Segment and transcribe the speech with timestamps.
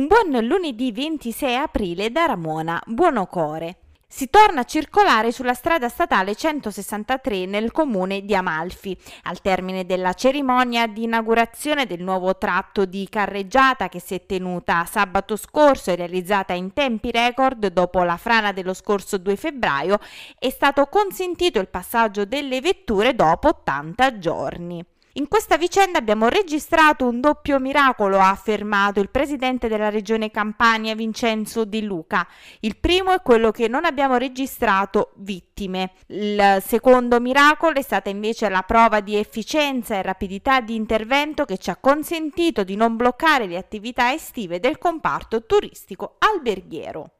[0.00, 3.76] Un buon lunedì 26 aprile da Ramona Buonocore.
[4.08, 10.14] Si torna a circolare sulla strada statale 163 nel comune di Amalfi, al termine della
[10.14, 15.96] cerimonia di inaugurazione del nuovo tratto di carreggiata che si è tenuta sabato scorso e
[15.96, 19.98] realizzata in tempi record dopo la frana dello scorso 2 febbraio,
[20.38, 24.82] è stato consentito il passaggio delle vetture dopo 80 giorni.
[25.14, 30.94] In questa vicenda abbiamo registrato un doppio miracolo, ha affermato il presidente della regione Campania
[30.94, 32.24] Vincenzo Di Luca.
[32.60, 35.94] Il primo è quello che non abbiamo registrato vittime.
[36.06, 41.58] Il secondo miracolo è stata invece la prova di efficienza e rapidità di intervento che
[41.58, 47.14] ci ha consentito di non bloccare le attività estive del comparto turistico alberghiero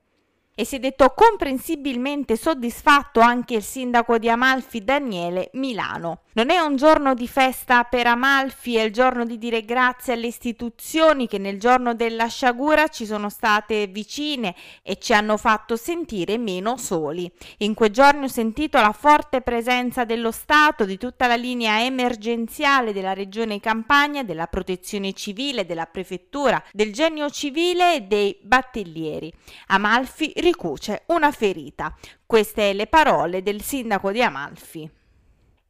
[0.55, 6.23] e si è detto comprensibilmente soddisfatto anche il sindaco di Amalfi Daniele Milano.
[6.33, 10.29] Non è un giorno di festa per Amalfi, è il giorno di dire grazie alle
[10.29, 16.39] istituzioni che nel giorno della sciagura ci sono state vicine e ci hanno fatto sentire
[16.39, 17.31] meno soli.
[17.59, 22.93] In quei giorni ho sentito la forte presenza dello Stato, di tutta la linea emergenziale
[22.93, 29.33] della regione Campania, della protezione civile, della prefettura, del genio civile e dei battellieri.
[29.69, 31.95] Amalfi ricuce una ferita.
[32.27, 34.91] Queste le parole del sindaco di Amalfi.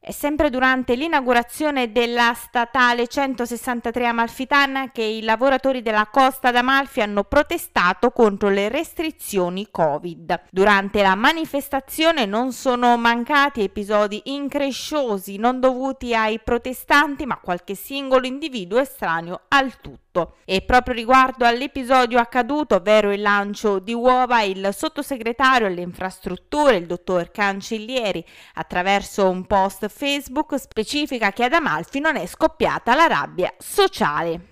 [0.03, 7.23] È sempre durante l'inaugurazione della statale 163 Amalfitana che i lavoratori della Costa d'Amalfi hanno
[7.25, 10.45] protestato contro le restrizioni Covid.
[10.51, 18.27] Durante la manifestazione non sono mancati episodi incresciosi non dovuti ai protestanti ma qualche singolo
[18.27, 20.37] individuo estraneo al tutto tutto.
[20.45, 26.87] E proprio riguardo all'episodio accaduto, ovvero il lancio di uova, il sottosegretario alle infrastrutture, il
[26.87, 33.53] dottor Cancellieri, attraverso un post Facebook, specifica che ad Amalfi non è scoppiata la rabbia
[33.59, 34.50] sociale.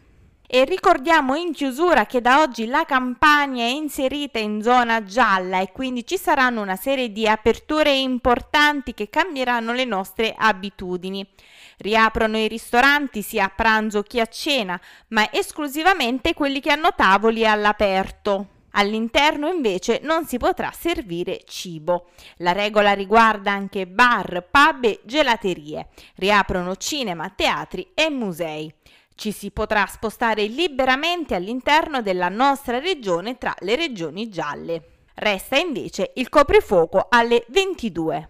[0.50, 5.72] E ricordiamo in chiusura che da oggi la campagna è inserita in zona gialla e
[5.72, 11.28] quindi ci saranno una serie di aperture importanti che cambieranno le nostre abitudini.
[11.76, 17.46] Riaprono i ristoranti sia a pranzo che a cena, ma esclusivamente quelli che hanno tavoli
[17.46, 18.46] all'aperto.
[18.70, 22.06] All'interno invece non si potrà servire cibo.
[22.38, 25.88] La regola riguarda anche bar, pub e gelaterie.
[26.14, 28.72] Riaprono cinema, teatri e musei.
[29.18, 35.06] Ci si potrà spostare liberamente all'interno della nostra regione tra le regioni gialle.
[35.14, 38.28] Resta invece il coprifuoco alle 22.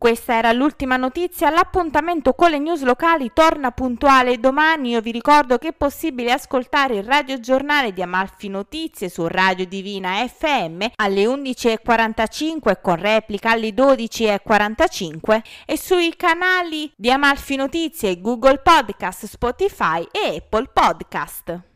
[0.00, 5.58] Questa era l'ultima notizia, l'appuntamento con le news locali torna puntuale domani, io vi ricordo
[5.58, 12.80] che è possibile ascoltare il radiogiornale di Amalfi Notizie su Radio Divina FM alle 11.45
[12.80, 20.70] con replica alle 12.45 e sui canali di Amalfi Notizie Google Podcast, Spotify e Apple
[20.72, 21.69] Podcast.